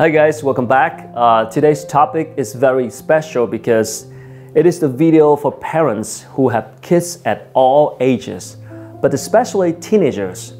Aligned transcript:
Hi 0.00 0.08
guys, 0.08 0.42
welcome 0.42 0.66
back. 0.66 1.10
Uh, 1.14 1.44
today's 1.50 1.84
topic 1.84 2.32
is 2.38 2.54
very 2.54 2.88
special 2.88 3.46
because 3.46 4.06
it 4.54 4.64
is 4.64 4.80
the 4.80 4.88
video 4.88 5.36
for 5.36 5.52
parents 5.52 6.22
who 6.22 6.48
have 6.48 6.80
kids 6.80 7.18
at 7.26 7.50
all 7.52 7.98
ages, 8.00 8.56
but 9.02 9.12
especially 9.12 9.74
teenagers. 9.74 10.54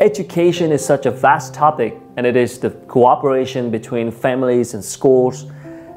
Education 0.00 0.70
is 0.70 0.84
such 0.84 1.06
a 1.06 1.10
vast 1.10 1.54
topic 1.54 1.98
and 2.18 2.26
it 2.26 2.36
is 2.36 2.58
the 2.58 2.72
cooperation 2.86 3.70
between 3.70 4.10
families 4.10 4.74
and 4.74 4.84
schools. 4.84 5.46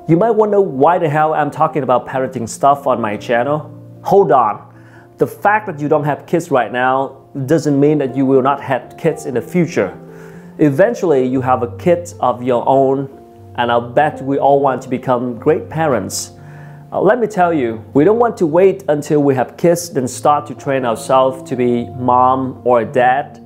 You 0.07 0.15
might 0.15 0.31
wonder 0.31 0.61
why 0.61 0.97
the 0.97 1.09
hell 1.09 1.33
I'm 1.33 1.51
talking 1.51 1.83
about 1.83 2.07
parenting 2.07 2.47
stuff 2.47 2.87
on 2.87 3.01
my 3.01 3.17
channel. 3.17 3.69
Hold 4.03 4.31
on. 4.31 4.73
The 5.17 5.27
fact 5.27 5.67
that 5.67 5.81
you 5.81 5.89
don't 5.89 6.05
have 6.05 6.25
kids 6.25 6.51
right 6.51 6.71
now 6.71 7.27
doesn't 7.47 7.77
mean 7.77 7.97
that 7.97 8.15
you 8.15 8.25
will 8.25 8.41
not 8.41 8.61
have 8.61 8.95
kids 8.97 9.25
in 9.25 9.33
the 9.33 9.41
future. 9.41 9.99
Eventually, 10.59 11.27
you 11.27 11.39
have 11.41 11.61
a 11.61 11.77
kid 11.77 12.11
of 12.19 12.41
your 12.41 12.67
own, 12.67 13.07
and 13.57 13.71
I'll 13.71 13.91
bet 13.91 14.23
we 14.23 14.39
all 14.39 14.59
want 14.59 14.81
to 14.81 14.89
become 14.89 15.37
great 15.37 15.69
parents. 15.69 16.31
Uh, 16.91 16.99
let 16.99 17.19
me 17.19 17.27
tell 17.27 17.53
you, 17.53 17.85
we 17.93 18.03
don't 18.03 18.17
want 18.17 18.35
to 18.37 18.47
wait 18.47 18.83
until 18.87 19.21
we 19.21 19.35
have 19.35 19.55
kids 19.55 19.91
then 19.91 20.07
start 20.07 20.47
to 20.47 20.55
train 20.55 20.83
ourselves 20.83 21.47
to 21.47 21.55
be 21.55 21.87
mom 21.91 22.59
or 22.63 22.83
dad. 22.83 23.39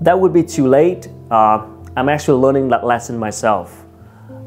That 0.00 0.20
would 0.20 0.32
be 0.32 0.44
too 0.44 0.68
late. 0.68 1.08
Uh, 1.28 1.66
I'm 1.96 2.08
actually 2.08 2.40
learning 2.40 2.68
that 2.68 2.84
lesson 2.84 3.18
myself. 3.18 3.84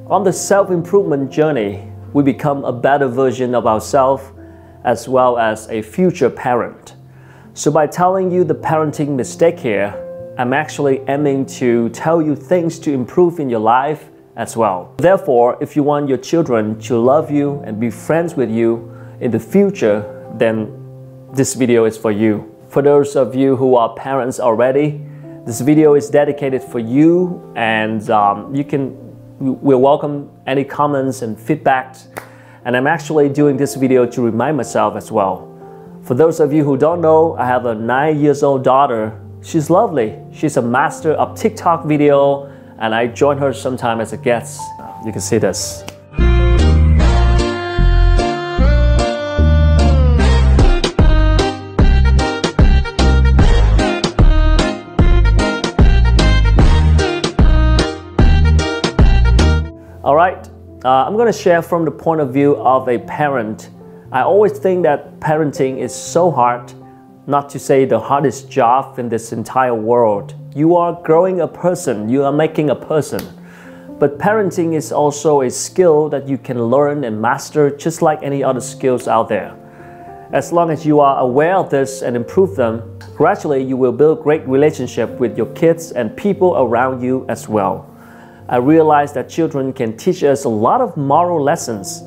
On 0.05 0.23
the 0.23 0.31
self 0.31 0.71
improvement 0.71 1.29
journey, 1.29 1.91
we 2.13 2.23
become 2.23 2.63
a 2.63 2.71
better 2.71 3.09
version 3.09 3.53
of 3.53 3.67
ourselves 3.67 4.23
as 4.85 5.09
well 5.09 5.37
as 5.37 5.67
a 5.69 5.81
future 5.81 6.29
parent. 6.29 6.95
So, 7.53 7.69
by 7.69 7.87
telling 7.87 8.31
you 8.31 8.45
the 8.45 8.55
parenting 8.55 9.17
mistake 9.17 9.59
here, 9.59 10.06
I'm 10.39 10.53
actually 10.53 11.01
aiming 11.07 11.47
to 11.57 11.89
tell 11.89 12.21
you 12.21 12.35
things 12.35 12.77
to 12.79 12.93
improve 12.93 13.39
in 13.39 13.49
your 13.49 13.59
life 13.59 14.11
as 14.35 14.55
well. 14.55 14.93
Therefore, 14.97 15.57
if 15.61 15.75
you 15.75 15.81
want 15.81 16.07
your 16.07 16.19
children 16.19 16.79
to 16.81 16.99
love 16.99 17.31
you 17.31 17.59
and 17.65 17.79
be 17.79 17.89
friends 17.89 18.35
with 18.35 18.51
you 18.51 18.95
in 19.19 19.31
the 19.31 19.39
future, 19.39 20.05
then 20.35 20.71
this 21.33 21.55
video 21.55 21.85
is 21.85 21.97
for 21.97 22.11
you. 22.11 22.55
For 22.69 22.83
those 22.83 23.15
of 23.15 23.33
you 23.33 23.55
who 23.55 23.75
are 23.77 23.95
parents 23.95 24.39
already, 24.39 25.01
this 25.47 25.59
video 25.59 25.95
is 25.95 26.07
dedicated 26.07 26.61
for 26.61 26.77
you 26.77 27.51
and 27.55 28.07
um, 28.11 28.53
you 28.53 28.63
can, 28.63 28.95
we'll 29.39 29.81
welcome 29.81 30.29
any 30.45 30.63
comments 30.63 31.23
and 31.23 31.39
feedback. 31.39 31.95
And 32.63 32.77
I'm 32.77 32.85
actually 32.85 33.29
doing 33.29 33.57
this 33.57 33.73
video 33.73 34.05
to 34.05 34.21
remind 34.21 34.55
myself 34.55 34.97
as 34.97 35.11
well. 35.11 35.51
For 36.03 36.13
those 36.13 36.39
of 36.39 36.53
you 36.53 36.63
who 36.63 36.77
don't 36.77 37.01
know, 37.01 37.35
I 37.37 37.47
have 37.47 37.65
a 37.65 37.73
nine 37.73 38.19
years 38.19 38.43
old 38.43 38.63
daughter 38.63 39.19
She's 39.47 39.69
lovely. 39.69 40.19
She's 40.33 40.57
a 40.57 40.61
master 40.61 41.13
of 41.13 41.39
TikTok 41.39 41.85
video 41.85 42.51
and 42.79 42.93
I 42.93 43.07
join 43.07 43.37
her 43.37 43.53
sometime 43.53 44.01
as 44.01 44.11
a 44.11 44.17
guest. 44.17 44.59
You 45.05 45.13
can 45.13 45.21
see 45.21 45.37
this. 45.37 45.85
All 60.03 60.17
right, 60.17 60.45
uh, 60.83 61.05
I'm 61.05 61.15
to 61.15 61.31
share 61.31 61.61
from 61.61 61.85
the 61.85 61.91
point 61.91 62.19
of 62.19 62.33
view 62.33 62.57
of 62.57 62.89
a 62.89 62.99
parent. 62.99 63.69
I 64.11 64.23
always 64.23 64.59
think 64.59 64.83
that 64.83 65.21
parenting 65.21 65.77
is 65.77 65.95
so 65.95 66.31
hard 66.31 66.73
not 67.27 67.49
to 67.49 67.59
say 67.59 67.83
the 67.83 67.99
hardest 67.99 68.49
job 68.49 68.97
in 68.97 69.09
this 69.09 69.33
entire 69.33 69.75
world. 69.75 70.33
You 70.55 70.77
are 70.77 70.99
growing 71.03 71.41
a 71.41 71.47
person, 71.47 72.07
you 72.07 72.23
are 72.23 72.31
making 72.31 72.69
a 72.69 72.75
person. 72.75 73.21
But 73.99 74.17
parenting 74.17 74.73
is 74.73 74.93
also 74.93 75.41
a 75.41 75.51
skill 75.51 76.07
that 76.09 76.27
you 76.29 76.37
can 76.37 76.63
learn 76.63 77.03
and 77.03 77.21
master 77.21 77.69
just 77.69 78.01
like 78.01 78.23
any 78.23 78.43
other 78.45 78.61
skills 78.61 79.09
out 79.09 79.27
there. 79.27 79.53
As 80.31 80.53
long 80.53 80.69
as 80.69 80.85
you 80.85 81.01
are 81.01 81.19
aware 81.19 81.57
of 81.57 81.69
this 81.69 82.01
and 82.01 82.15
improve 82.15 82.55
them, 82.55 82.97
gradually 83.15 83.61
you 83.61 83.75
will 83.75 83.91
build 83.91 84.23
great 84.23 84.47
relationship 84.47 85.09
with 85.19 85.37
your 85.37 85.47
kids 85.47 85.91
and 85.91 86.15
people 86.15 86.55
around 86.55 87.01
you 87.01 87.25
as 87.27 87.49
well. 87.49 87.93
I 88.47 88.57
realized 88.57 89.15
that 89.15 89.27
children 89.27 89.73
can 89.73 89.97
teach 89.97 90.23
us 90.23 90.45
a 90.45 90.49
lot 90.49 90.79
of 90.79 90.95
moral 90.95 91.43
lessons. 91.43 92.03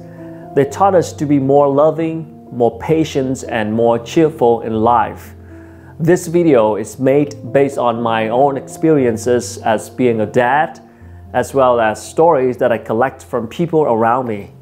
They 0.55 0.65
taught 0.65 0.95
us 0.95 1.13
to 1.13 1.27
be 1.27 1.39
more 1.39 1.69
loving, 1.69 2.40
more 2.53 2.79
patient 2.79 3.45
and 3.49 3.73
more 3.73 3.99
cheerful 3.99 4.63
in 4.63 4.75
life. 4.75 5.35
This 5.99 6.27
video 6.27 6.77
is 6.77 6.99
made 6.99 7.53
based 7.53 7.79
on 7.79 8.01
my 8.01 8.29
own 8.29 8.57
experiences 8.57 9.59
as 9.59 9.91
being 9.91 10.21
a 10.23 10.27
dad, 10.27 10.81
as 11.33 11.53
well 11.55 11.79
as 11.79 12.03
stories 12.05 12.57
that 12.57 12.73
I 12.73 12.79
collect 12.79 13.23
from 13.23 13.47
people 13.47 13.83
around 13.83 14.27
me. 14.27 14.53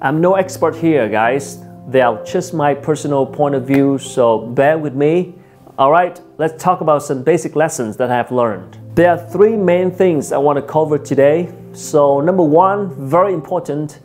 I'm 0.00 0.20
no 0.20 0.36
expert 0.36 0.76
here, 0.76 1.08
guys. 1.08 1.58
They 1.88 2.00
are 2.00 2.24
just 2.24 2.54
my 2.54 2.72
personal 2.74 3.26
point 3.26 3.54
of 3.54 3.66
view, 3.66 3.98
so 3.98 4.46
bear 4.46 4.78
with 4.78 4.94
me. 4.94 5.34
Alright, 5.78 6.20
let's 6.38 6.62
talk 6.62 6.80
about 6.82 7.02
some 7.02 7.22
basic 7.22 7.56
lessons 7.56 7.96
that 7.96 8.10
I 8.10 8.16
have 8.16 8.30
learned. 8.30 8.78
There 8.94 9.10
are 9.10 9.18
three 9.18 9.56
main 9.56 9.90
things 9.90 10.30
I 10.30 10.38
want 10.38 10.56
to 10.56 10.62
cover 10.62 10.98
today. 10.98 11.52
So, 11.72 12.20
number 12.20 12.42
one, 12.42 13.08
very 13.08 13.34
important, 13.34 14.00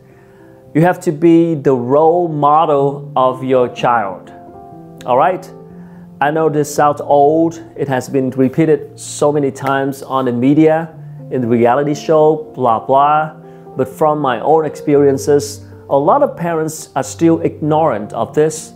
you 0.76 0.82
have 0.82 1.00
to 1.00 1.10
be 1.10 1.54
the 1.54 1.72
role 1.72 2.28
model 2.28 3.10
of 3.16 3.42
your 3.42 3.66
child. 3.66 4.30
All 5.06 5.16
right? 5.16 5.50
I 6.20 6.30
know 6.30 6.50
this 6.50 6.68
sounds 6.74 7.00
old. 7.00 7.64
It 7.78 7.88
has 7.88 8.10
been 8.10 8.28
repeated 8.28 9.00
so 9.00 9.32
many 9.32 9.50
times 9.50 10.02
on 10.02 10.26
the 10.26 10.32
media, 10.32 10.94
in 11.30 11.40
the 11.40 11.48
reality 11.48 11.94
show, 11.94 12.52
blah, 12.54 12.84
blah. 12.84 13.36
But 13.74 13.88
from 13.88 14.18
my 14.18 14.38
own 14.40 14.66
experiences, 14.66 15.64
a 15.88 15.96
lot 15.96 16.22
of 16.22 16.36
parents 16.36 16.90
are 16.94 17.02
still 17.02 17.40
ignorant 17.40 18.12
of 18.12 18.34
this, 18.34 18.74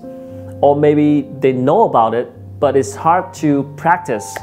or 0.62 0.76
maybe 0.76 1.28
they 1.40 1.52
know 1.52 1.82
about 1.82 2.14
it, 2.14 2.32
but 2.58 2.78
it's 2.78 2.94
hard 2.94 3.34
to 3.34 3.74
practice. 3.76 4.38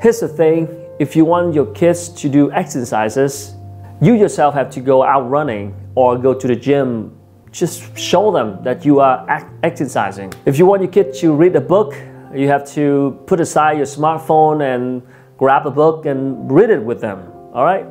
Here's 0.00 0.20
the 0.20 0.28
thing 0.28 0.68
if 1.00 1.16
you 1.16 1.24
want 1.24 1.52
your 1.52 1.66
kids 1.66 2.10
to 2.10 2.28
do 2.28 2.52
exercises, 2.52 3.56
you 4.00 4.14
yourself 4.14 4.54
have 4.54 4.70
to 4.70 4.80
go 4.80 5.02
out 5.02 5.28
running 5.28 5.74
or 5.96 6.16
go 6.16 6.32
to 6.32 6.46
the 6.46 6.54
gym. 6.54 7.18
Just 7.50 7.98
show 7.98 8.30
them 8.30 8.62
that 8.62 8.84
you 8.84 9.00
are 9.00 9.26
exercising. 9.64 10.32
If 10.44 10.58
you 10.58 10.66
want 10.66 10.82
your 10.82 10.92
kid 10.92 11.14
to 11.14 11.34
read 11.34 11.56
a 11.56 11.60
book, 11.60 11.94
you 12.34 12.48
have 12.48 12.64
to 12.74 13.18
put 13.26 13.40
aside 13.40 13.78
your 13.78 13.86
smartphone 13.86 14.62
and 14.62 15.02
grab 15.38 15.66
a 15.66 15.70
book 15.70 16.06
and 16.06 16.50
read 16.52 16.70
it 16.70 16.82
with 16.82 17.00
them. 17.00 17.32
All 17.52 17.64
right? 17.64 17.86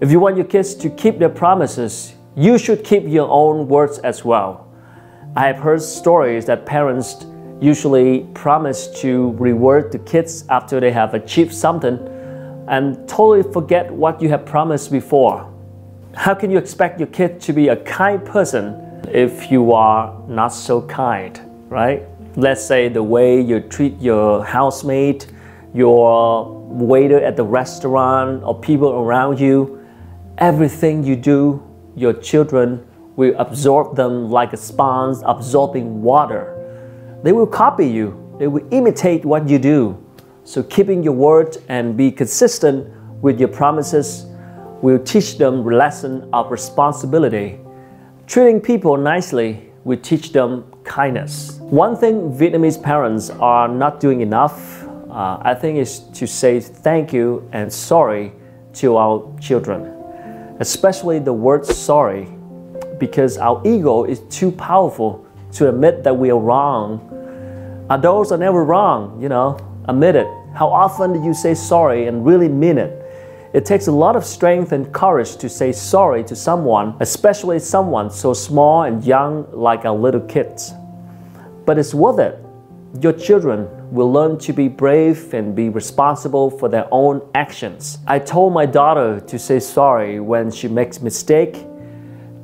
If 0.00 0.10
you 0.10 0.18
want 0.18 0.36
your 0.36 0.46
kids 0.46 0.74
to 0.76 0.90
keep 0.90 1.18
their 1.18 1.28
promises, 1.28 2.14
you 2.34 2.58
should 2.58 2.82
keep 2.82 3.04
your 3.06 3.28
own 3.28 3.68
words 3.68 3.98
as 3.98 4.24
well. 4.24 4.66
I 5.36 5.46
have 5.46 5.58
heard 5.58 5.82
stories 5.82 6.46
that 6.46 6.64
parents 6.64 7.26
usually 7.60 8.26
promise 8.34 8.88
to 9.00 9.32
reward 9.32 9.92
the 9.92 9.98
kids 10.00 10.44
after 10.48 10.80
they 10.80 10.90
have 10.90 11.14
achieved 11.14 11.54
something 11.54 11.98
and 12.68 13.08
totally 13.08 13.42
forget 13.52 13.90
what 13.90 14.20
you 14.22 14.28
have 14.30 14.46
promised 14.46 14.90
before. 14.90 15.53
How 16.16 16.32
can 16.32 16.50
you 16.50 16.58
expect 16.58 17.00
your 17.00 17.08
kid 17.08 17.40
to 17.40 17.52
be 17.52 17.68
a 17.68 17.76
kind 17.76 18.24
person 18.24 19.02
if 19.08 19.50
you 19.50 19.72
are 19.72 20.16
not 20.28 20.48
so 20.48 20.80
kind, 20.82 21.40
right? 21.68 22.04
Let's 22.36 22.64
say 22.64 22.88
the 22.88 23.02
way 23.02 23.40
you 23.40 23.60
treat 23.60 24.00
your 24.00 24.44
housemate, 24.44 25.26
your 25.74 26.52
waiter 26.68 27.18
at 27.18 27.36
the 27.36 27.42
restaurant, 27.42 28.44
or 28.44 28.58
people 28.58 28.90
around 28.90 29.40
you, 29.40 29.84
everything 30.38 31.02
you 31.02 31.16
do, 31.16 31.62
your 31.96 32.12
children 32.12 32.86
will 33.16 33.34
absorb 33.38 33.96
them 33.96 34.30
like 34.30 34.52
a 34.52 34.56
sponge 34.56 35.18
absorbing 35.24 36.00
water. 36.02 36.50
They 37.24 37.32
will 37.32 37.46
copy 37.46 37.88
you, 37.88 38.36
they 38.38 38.46
will 38.46 38.66
imitate 38.70 39.24
what 39.24 39.48
you 39.48 39.58
do. 39.58 40.00
So 40.44 40.62
keeping 40.62 41.02
your 41.02 41.14
word 41.14 41.56
and 41.68 41.96
be 41.96 42.12
consistent 42.12 42.88
with 43.20 43.40
your 43.40 43.48
promises 43.48 44.26
will 44.84 44.98
teach 44.98 45.38
them 45.38 45.66
a 45.66 45.74
lesson 45.74 46.28
of 46.34 46.50
responsibility. 46.50 47.58
Treating 48.26 48.60
people 48.60 48.98
nicely 48.98 49.72
will 49.84 49.96
teach 49.96 50.32
them 50.32 50.62
kindness. 50.84 51.58
One 51.60 51.96
thing 51.96 52.30
Vietnamese 52.30 52.82
parents 52.82 53.30
are 53.30 53.66
not 53.66 53.98
doing 53.98 54.20
enough, 54.20 54.84
uh, 55.08 55.38
I 55.40 55.54
think, 55.54 55.78
is 55.78 56.00
to 56.18 56.26
say 56.26 56.60
thank 56.60 57.14
you 57.14 57.48
and 57.52 57.72
sorry 57.72 58.34
to 58.74 58.98
our 58.98 59.34
children, 59.40 59.86
especially 60.60 61.18
the 61.18 61.32
word 61.32 61.64
sorry, 61.64 62.28
because 62.98 63.38
our 63.38 63.62
ego 63.64 64.04
is 64.04 64.20
too 64.28 64.52
powerful 64.52 65.26
to 65.52 65.70
admit 65.70 66.04
that 66.04 66.14
we 66.14 66.30
are 66.30 66.38
wrong. 66.38 67.00
Adults 67.88 68.32
are 68.32 68.38
never 68.38 68.62
wrong, 68.62 69.18
you 69.22 69.30
know, 69.30 69.56
Admit 69.86 70.16
it. 70.16 70.26
How 70.54 70.68
often 70.68 71.12
do 71.12 71.22
you 71.22 71.34
say 71.34 71.54
sorry 71.54 72.06
and 72.06 72.24
really 72.24 72.48
mean 72.48 72.78
it? 72.78 73.03
It 73.54 73.64
takes 73.64 73.86
a 73.86 73.92
lot 73.92 74.16
of 74.16 74.24
strength 74.24 74.72
and 74.72 74.92
courage 74.92 75.36
to 75.36 75.48
say 75.48 75.70
sorry 75.70 76.24
to 76.24 76.34
someone, 76.34 76.96
especially 76.98 77.60
someone 77.60 78.10
so 78.10 78.34
small 78.34 78.82
and 78.82 79.04
young 79.04 79.46
like 79.52 79.84
our 79.84 79.96
little 79.96 80.22
kids. 80.22 80.74
But 81.64 81.78
it's 81.78 81.94
worth 81.94 82.18
it. 82.18 82.44
your 83.00 83.12
children 83.12 83.68
will 83.92 84.10
learn 84.12 84.38
to 84.38 84.52
be 84.52 84.68
brave 84.68 85.34
and 85.34 85.54
be 85.54 85.68
responsible 85.68 86.50
for 86.50 86.68
their 86.68 86.86
own 86.92 87.20
actions. 87.34 87.98
I 88.06 88.18
told 88.18 88.52
my 88.52 88.66
daughter 88.66 89.20
to 89.20 89.38
say 89.38 89.58
sorry 89.58 90.20
when 90.20 90.50
she 90.50 90.68
makes 90.68 90.98
a 90.98 91.04
mistake 91.04 91.56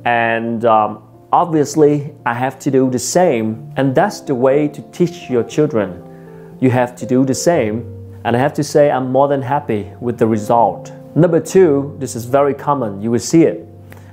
and 0.03 0.65
um, 0.65 1.03
obviously 1.31 2.13
I 2.25 2.33
have 2.33 2.59
to 2.59 2.71
do 2.71 2.89
the 2.89 2.99
same 2.99 3.71
and 3.77 3.95
that's 3.95 4.19
the 4.21 4.35
way 4.35 4.67
to 4.67 4.81
teach 4.91 5.29
your 5.29 5.43
children. 5.43 6.57
You 6.59 6.69
have 6.69 6.95
to 6.97 7.05
do 7.05 7.23
the 7.25 7.35
same 7.35 7.85
and 8.25 8.35
I 8.35 8.39
have 8.39 8.53
to 8.55 8.63
say 8.63 8.91
I'm 8.91 9.11
more 9.11 9.27
than 9.27 9.41
happy 9.41 9.91
with 10.01 10.17
the 10.17 10.27
result. 10.27 10.91
Number 11.15 11.39
two, 11.39 11.95
this 11.99 12.15
is 12.15 12.25
very 12.25 12.53
common, 12.53 13.01
you 13.01 13.11
will 13.11 13.19
see 13.19 13.43
it 13.43 13.67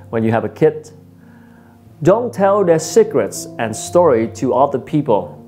when 0.09 0.23
you 0.23 0.31
have 0.31 0.45
a 0.45 0.49
kid. 0.49 0.91
Don't 2.03 2.33
tell 2.33 2.63
their 2.63 2.79
secrets 2.79 3.47
and 3.57 3.75
story 3.75 4.27
to 4.33 4.53
other 4.53 4.79
people 4.79 5.39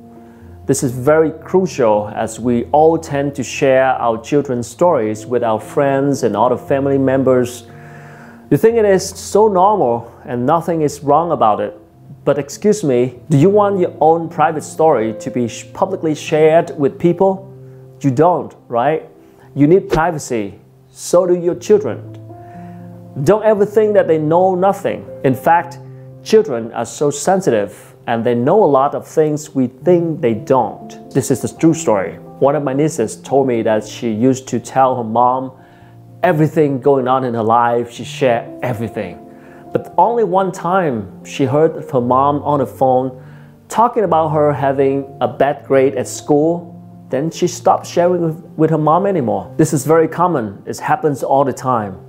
this 0.72 0.84
is 0.84 0.94
very 0.94 1.32
crucial 1.32 2.10
as 2.16 2.40
we 2.40 2.64
all 2.66 2.98
tend 2.98 3.36
to 3.36 3.44
share 3.44 3.88
our 3.88 4.18
children's 4.24 4.68
stories 4.68 5.26
with 5.26 5.44
our 5.44 5.60
friends 5.60 6.24
and 6.24 6.34
other 6.34 6.56
family 6.56 6.98
members. 6.98 7.66
You 8.50 8.56
think 8.56 8.78
it 8.78 8.86
is 8.86 9.10
so 9.10 9.50
normal 9.50 10.10
and 10.24 10.46
nothing 10.46 10.82
is 10.82 11.02
wrong 11.04 11.34
about 11.34 11.60
it. 11.60 11.78
But 12.24 12.40
excuse 12.40 12.86
me, 12.86 13.20
do 13.30 13.38
you 13.38 13.50
want 13.50 13.80
your 13.80 13.94
own 14.00 14.30
private 14.30 14.64
story 14.64 15.14
to 15.20 15.30
be 15.30 15.52
publicly 15.74 16.16
shared 16.16 16.72
with 16.80 16.98
people? 16.98 17.52
You 18.00 18.12
don't, 18.12 18.56
right? 18.70 19.10
You 19.54 19.68
need 19.68 19.90
privacy. 19.90 20.61
So 20.92 21.26
do 21.26 21.34
your 21.34 21.56
children. 21.56 22.14
Don't 23.24 23.44
ever 23.44 23.66
think 23.66 23.94
that 23.94 24.08
they 24.08 24.18
know 24.18 24.56
nothing. 24.56 25.08
In 25.24 25.34
fact, 25.34 25.80
children 26.22 26.72
are 26.74 26.86
so 26.86 27.10
sensitive 27.10 27.96
and 28.08 28.26
they 28.26 28.36
know 28.36 28.62
a 28.62 28.66
lot 28.66 28.94
of 28.94 29.08
things 29.08 29.56
we 29.56 29.68
think 29.68 30.20
they 30.20 30.34
don't. 30.34 31.10
This 31.12 31.32
is 31.32 31.42
the 31.42 31.58
true 31.58 31.74
story. 31.74 32.16
One 32.40 32.56
of 32.56 32.64
my 32.64 32.74
nieces 32.74 33.16
told 33.22 33.48
me 33.48 33.62
that 33.62 33.88
she 33.88 34.12
used 34.12 34.50
to 34.50 34.60
tell 34.60 34.98
her 34.98 35.04
mom 35.04 35.54
everything 36.24 36.82
going 36.82 37.08
on 37.08 37.24
in 37.24 37.34
her 37.36 37.44
life, 37.44 37.92
she 37.92 38.04
shared 38.04 38.60
everything. 38.62 39.18
But 39.72 39.94
only 39.98 40.26
one 40.26 40.52
time 40.52 41.24
she 41.24 41.46
heard 41.46 41.90
her 41.92 42.02
mom 42.02 42.44
on 42.44 42.60
the 42.60 42.68
phone 42.68 43.24
talking 43.70 44.04
about 44.04 44.30
her 44.30 44.52
having 44.52 45.18
a 45.22 45.28
bad 45.28 45.66
grade 45.66 45.96
at 45.96 46.08
school. 46.08 46.81
Then 47.12 47.30
she 47.30 47.46
stopped 47.48 47.86
sharing 47.86 48.22
with, 48.22 48.38
with 48.56 48.70
her 48.70 48.78
mom 48.78 49.06
anymore. 49.06 49.54
This 49.58 49.74
is 49.74 49.86
very 49.86 50.08
common, 50.08 50.64
it 50.66 50.80
happens 50.80 51.24
all 51.24 51.44
the 51.44 51.52
time. 51.54 52.00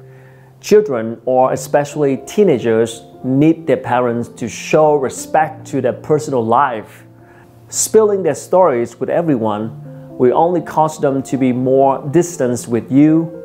Children, 0.61 1.21
or 1.25 1.53
especially 1.53 2.19
teenagers, 2.19 3.03
need 3.25 3.67
their 3.67 3.79
parents 3.79 4.29
to 4.29 4.49
show 4.49 4.95
respect 4.95 5.67
to 5.67 5.81
their 5.81 5.93
personal 5.93 6.47
life. 6.47 7.03
Spilling 7.69 8.23
their 8.23 8.37
stories 8.37 9.01
with 9.01 9.11
everyone 9.11 10.17
will 10.17 10.39
only 10.39 10.61
cause 10.61 11.01
them 11.01 11.21
to 11.25 11.37
be 11.37 11.53
more 11.53 12.09
distant 12.13 12.69
with 12.69 12.93
you. 12.93 13.43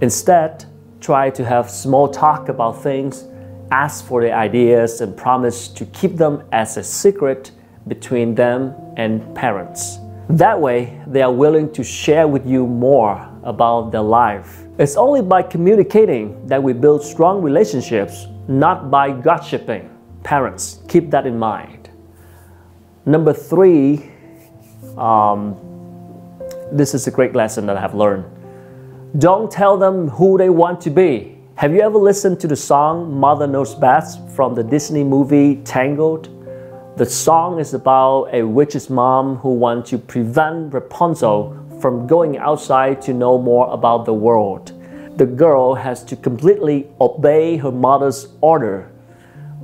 Instead, 0.00 0.64
try 1.00 1.30
to 1.30 1.44
have 1.44 1.70
small 1.70 2.08
talk 2.08 2.48
about 2.48 2.82
things, 2.82 3.28
ask 3.70 4.04
for 4.04 4.20
their 4.22 4.36
ideas, 4.36 5.00
and 5.00 5.16
promise 5.16 5.68
to 5.68 5.86
keep 5.86 6.16
them 6.16 6.42
as 6.50 6.76
a 6.76 6.82
secret 6.82 7.52
between 7.86 8.34
them 8.34 8.74
and 8.96 9.32
parents. 9.36 9.98
That 10.28 10.60
way, 10.60 11.02
they 11.06 11.22
are 11.22 11.32
willing 11.32 11.70
to 11.72 11.84
share 11.84 12.26
with 12.26 12.46
you 12.46 12.66
more 12.66 13.30
about 13.42 13.92
their 13.92 14.00
life. 14.00 14.64
It's 14.78 14.96
only 14.96 15.22
by 15.22 15.42
communicating 15.42 16.46
that 16.46 16.62
we 16.62 16.72
build 16.72 17.04
strong 17.04 17.42
relationships, 17.42 18.26
not 18.48 18.90
by 18.90 19.12
gossiping. 19.12 19.90
Parents, 20.22 20.80
keep 20.88 21.10
that 21.10 21.26
in 21.26 21.38
mind. 21.38 21.90
Number 23.06 23.34
three, 23.34 24.10
um, 24.96 25.56
this 26.72 26.94
is 26.94 27.06
a 27.06 27.10
great 27.10 27.34
lesson 27.34 27.66
that 27.66 27.76
I 27.76 27.80
have 27.80 27.94
learned. 27.94 28.24
Don't 29.18 29.50
tell 29.52 29.76
them 29.76 30.08
who 30.08 30.38
they 30.38 30.48
want 30.48 30.80
to 30.82 30.90
be. 30.90 31.38
Have 31.56 31.72
you 31.72 31.82
ever 31.82 31.98
listened 31.98 32.40
to 32.40 32.48
the 32.48 32.56
song 32.56 33.14
Mother 33.14 33.46
Knows 33.46 33.74
Best 33.74 34.26
from 34.30 34.54
the 34.54 34.64
Disney 34.64 35.04
movie 35.04 35.56
Tangled? 35.56 36.28
The 36.96 37.04
song 37.04 37.58
is 37.58 37.74
about 37.74 38.26
a 38.32 38.44
witch's 38.44 38.88
mom 38.88 39.38
who 39.38 39.54
wants 39.54 39.90
to 39.90 39.98
prevent 39.98 40.72
Rapunzel 40.72 41.58
from 41.80 42.06
going 42.06 42.38
outside 42.38 43.02
to 43.02 43.12
know 43.12 43.36
more 43.36 43.74
about 43.74 44.04
the 44.04 44.14
world. 44.14 44.70
The 45.18 45.26
girl 45.26 45.74
has 45.74 46.04
to 46.04 46.14
completely 46.14 46.86
obey 47.00 47.56
her 47.56 47.72
mother's 47.72 48.28
order. 48.40 48.92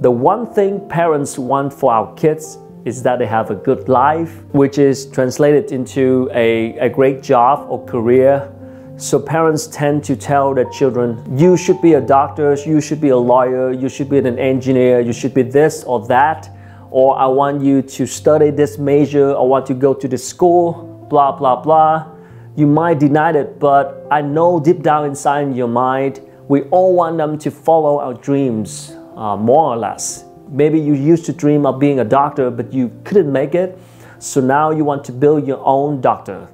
The 0.00 0.10
one 0.10 0.44
thing 0.44 0.88
parents 0.88 1.38
want 1.38 1.72
for 1.72 1.92
our 1.92 2.12
kids 2.14 2.58
is 2.84 3.00
that 3.04 3.20
they 3.20 3.26
have 3.26 3.52
a 3.52 3.54
good 3.54 3.88
life, 3.88 4.42
which 4.50 4.78
is 4.78 5.06
translated 5.06 5.70
into 5.70 6.28
a, 6.34 6.76
a 6.78 6.88
great 6.88 7.22
job 7.22 7.64
or 7.70 7.86
career. 7.86 8.52
So 8.96 9.20
parents 9.20 9.68
tend 9.68 10.02
to 10.04 10.16
tell 10.16 10.52
their 10.52 10.68
children, 10.70 11.38
you 11.38 11.56
should 11.56 11.80
be 11.80 11.94
a 11.94 12.00
doctor, 12.00 12.56
you 12.66 12.80
should 12.80 13.00
be 13.00 13.10
a 13.10 13.16
lawyer, 13.16 13.70
you 13.70 13.88
should 13.88 14.10
be 14.10 14.18
an 14.18 14.36
engineer, 14.36 14.98
you 14.98 15.12
should 15.12 15.32
be 15.32 15.42
this 15.42 15.84
or 15.84 16.04
that, 16.08 16.50
or 16.90 17.16
I 17.18 17.26
want 17.26 17.62
you 17.62 17.82
to 17.82 18.06
study 18.06 18.50
this 18.50 18.78
major, 18.78 19.36
I 19.36 19.42
want 19.42 19.66
to 19.66 19.74
go 19.74 19.94
to 19.94 20.08
this 20.08 20.26
school, 20.26 21.06
blah, 21.08 21.32
blah, 21.32 21.62
blah. 21.62 22.06
You 22.56 22.66
might 22.66 22.98
deny 22.98 23.30
it, 23.32 23.58
but 23.60 24.06
I 24.10 24.22
know 24.22 24.58
deep 24.58 24.82
down 24.82 25.04
inside 25.04 25.42
in 25.42 25.54
your 25.54 25.68
mind, 25.68 26.20
we 26.48 26.62
all 26.62 26.94
want 26.94 27.16
them 27.16 27.38
to 27.38 27.50
follow 27.50 28.00
our 28.00 28.14
dreams, 28.14 28.96
uh, 29.16 29.36
more 29.36 29.72
or 29.72 29.76
less. 29.76 30.24
Maybe 30.48 30.80
you 30.80 30.94
used 30.94 31.24
to 31.26 31.32
dream 31.32 31.64
of 31.64 31.78
being 31.78 32.00
a 32.00 32.04
doctor, 32.04 32.50
but 32.50 32.72
you 32.72 32.90
couldn't 33.04 33.32
make 33.32 33.54
it, 33.54 33.78
so 34.18 34.40
now 34.40 34.72
you 34.72 34.84
want 34.84 35.04
to 35.04 35.12
build 35.12 35.46
your 35.46 35.64
own 35.64 36.00
doctor. 36.00 36.48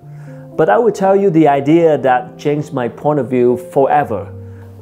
But 0.54 0.68
I 0.68 0.76
will 0.76 0.92
tell 0.92 1.16
you 1.16 1.30
the 1.30 1.48
idea 1.48 1.96
that 1.98 2.38
changed 2.38 2.74
my 2.74 2.88
point 2.88 3.20
of 3.20 3.30
view 3.30 3.56
forever. 3.72 4.32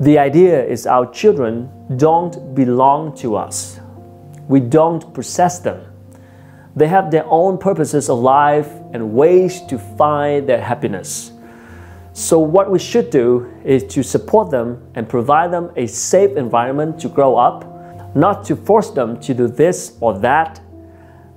The 0.01 0.19
idea 0.19 0.65
is 0.65 0.87
our 0.87 1.07
children 1.13 1.71
don't 1.97 2.55
belong 2.57 3.17
to 3.19 3.37
us. 3.37 3.79
We 4.49 4.61
don't 4.61 5.15
possess 5.15 5.59
them. 5.59 5.87
They 6.77 6.89
have 6.89 7.11
their 7.11 7.25
own 7.27 7.59
purposes 7.59 8.11
of 8.11 8.19
life 8.19 8.69
and 8.93 9.13
ways 9.13 9.61
to 9.67 9.79
find 9.79 10.49
their 10.49 10.61
happiness. 10.61 11.33
So, 12.13 12.39
what 12.39 12.71
we 12.71 12.79
should 12.79 13.11
do 13.11 13.53
is 13.65 13.85
to 13.95 14.03
support 14.03 14.51
them 14.51 14.83
and 14.95 15.09
provide 15.09 15.53
them 15.53 15.71
a 15.77 15.87
safe 15.87 16.37
environment 16.37 17.01
to 17.01 17.09
grow 17.09 17.37
up, 17.37 17.65
not 18.15 18.45
to 18.45 18.57
force 18.57 18.91
them 18.91 19.19
to 19.21 19.35
do 19.35 19.49
this 19.49 19.97
or 20.01 20.19
that. 20.21 20.61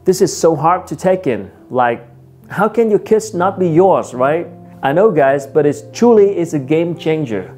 This 0.05 0.21
is 0.21 0.35
so 0.35 0.55
hard 0.55 0.85
to 0.87 0.95
take 0.95 1.27
in. 1.27 1.51
Like, 1.69 2.07
how 2.49 2.69
can 2.69 2.89
your 2.89 2.99
kids 2.99 3.33
not 3.33 3.59
be 3.59 3.67
yours, 3.67 4.13
right? 4.13 4.47
I 4.81 4.93
know, 4.93 5.11
guys, 5.11 5.47
but 5.47 5.65
it 5.65 5.93
truly 5.93 6.37
is 6.37 6.53
a 6.53 6.59
game 6.59 6.95
changer. 6.95 7.53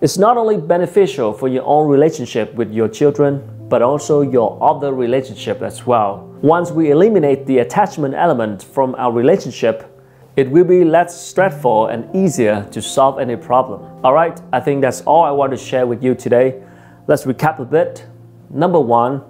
It's 0.00 0.18
not 0.18 0.36
only 0.36 0.56
beneficial 0.56 1.32
for 1.32 1.46
your 1.46 1.64
own 1.64 1.88
relationship 1.88 2.54
with 2.54 2.72
your 2.72 2.88
children, 2.88 3.61
but 3.72 3.80
also 3.80 4.20
your 4.20 4.62
other 4.62 4.92
relationship 4.92 5.62
as 5.62 5.86
well. 5.86 6.28
Once 6.42 6.70
we 6.70 6.90
eliminate 6.90 7.46
the 7.46 7.60
attachment 7.60 8.12
element 8.14 8.62
from 8.62 8.94
our 8.96 9.10
relationship, 9.10 9.98
it 10.36 10.50
will 10.50 10.66
be 10.66 10.84
less 10.84 11.18
stressful 11.18 11.86
and 11.86 12.14
easier 12.14 12.68
to 12.70 12.82
solve 12.82 13.18
any 13.18 13.34
problem. 13.34 13.80
Alright, 14.04 14.42
I 14.52 14.60
think 14.60 14.82
that's 14.82 15.00
all 15.00 15.22
I 15.24 15.30
want 15.30 15.52
to 15.52 15.56
share 15.56 15.86
with 15.86 16.04
you 16.04 16.14
today. 16.14 16.62
Let's 17.06 17.24
recap 17.24 17.60
a 17.60 17.64
bit. 17.64 18.04
Number 18.50 18.78
one, 18.78 19.22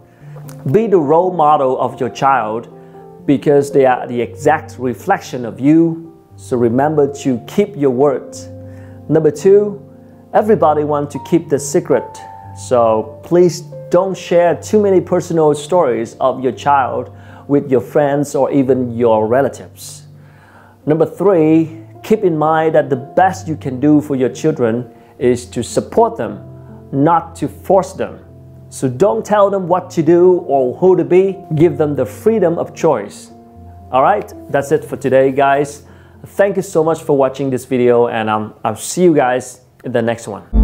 be 0.73 0.89
the 0.89 0.99
role 0.99 1.33
model 1.33 1.81
of 1.81 2.01
your 2.01 2.11
child 2.11 2.67
because 3.25 3.71
they 3.71 3.87
are 3.87 4.09
the 4.09 4.21
exact 4.21 4.77
reflection 4.77 5.45
of 5.45 5.61
you. 5.61 6.21
So 6.35 6.57
remember 6.57 7.15
to 7.19 7.39
keep 7.47 7.77
your 7.77 7.93
words. 7.93 8.49
Number 9.09 9.31
two, 9.31 9.81
everybody 10.35 10.83
wants 10.83 11.13
to 11.13 11.21
keep 11.31 11.49
the 11.49 11.61
secret. 11.61 12.19
So 12.57 13.21
please 13.23 13.63
don't 13.91 14.17
share 14.17 14.55
too 14.61 14.81
many 14.81 15.01
personal 15.01 15.55
stories 15.55 16.17
of 16.21 16.43
your 16.43 16.53
child 16.53 17.11
with 17.49 17.71
your 17.71 17.81
friends 17.81 18.35
or 18.35 18.51
even 18.51 18.97
your 18.97 19.27
relatives. 19.27 20.07
Number 20.87 21.07
three, 21.07 21.83
keep 22.03 22.25
in 22.25 22.37
mind 22.37 22.75
that 22.75 22.91
the 22.91 22.97
best 22.97 23.49
you 23.49 23.57
can 23.57 23.81
do 23.81 24.01
for 24.01 24.17
your 24.17 24.29
children 24.29 24.93
is 25.19 25.47
to 25.47 25.63
support 25.63 26.17
them, 26.17 26.41
not 26.93 27.37
to 27.37 27.49
force 27.49 27.93
them. 27.93 28.25
So 28.71 28.89
don't 28.89 29.25
tell 29.25 29.51
them 29.51 29.69
what 29.69 29.91
to 29.91 30.03
do 30.03 30.39
or 30.47 30.75
who 30.77 30.97
to 30.97 31.05
be, 31.05 31.39
give 31.55 31.77
them 31.77 31.95
the 31.95 32.07
freedom 32.07 32.59
of 32.59 32.75
choice. 32.75 33.31
Alright, 33.93 34.33
that's 34.51 34.73
it 34.73 34.85
for 34.85 34.97
today, 34.97 35.31
guys. 35.31 35.85
Thank 36.25 36.57
you 36.57 36.63
so 36.63 36.83
much 36.83 37.03
for 37.03 37.17
watching 37.17 37.51
this 37.51 37.65
video, 37.65 38.09
and 38.09 38.31
um, 38.31 38.55
I'll 38.65 38.77
see 38.77 39.03
you 39.03 39.15
guys 39.15 39.61
in 39.85 39.93
the 39.93 40.01
next 40.01 40.29
one. 40.29 40.62